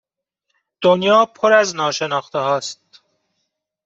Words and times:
دنیا 0.81 1.25
پر 1.25 1.53
از 1.53 1.75
ناشناخته 1.75 2.39
هاست 2.39 3.01